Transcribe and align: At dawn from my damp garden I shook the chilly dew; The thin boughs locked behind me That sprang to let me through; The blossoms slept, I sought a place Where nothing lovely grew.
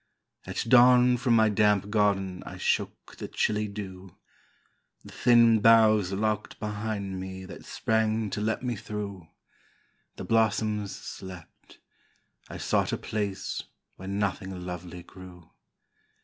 At 0.47 0.65
dawn 0.67 1.15
from 1.17 1.35
my 1.35 1.47
damp 1.49 1.91
garden 1.91 2.41
I 2.43 2.57
shook 2.57 3.17
the 3.17 3.27
chilly 3.27 3.67
dew; 3.67 4.17
The 5.05 5.11
thin 5.13 5.59
boughs 5.59 6.11
locked 6.11 6.59
behind 6.59 7.19
me 7.19 7.45
That 7.45 7.63
sprang 7.65 8.31
to 8.31 8.41
let 8.41 8.63
me 8.63 8.75
through; 8.75 9.27
The 10.15 10.25
blossoms 10.25 10.95
slept, 10.95 11.77
I 12.49 12.57
sought 12.57 12.91
a 12.91 12.97
place 12.97 13.61
Where 13.97 14.07
nothing 14.07 14.65
lovely 14.65 15.03
grew. 15.03 15.51